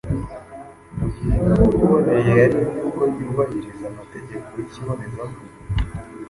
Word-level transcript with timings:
mu 0.97 1.07
gihe 1.15 1.33
imvugo 1.47 1.73
iboneye 1.83 2.31
ari 2.45 2.57
imvugo 2.65 3.01
yubahiriza 3.19 3.83
amategeko 3.91 4.47
y’ikibonezamvugo 4.57 5.41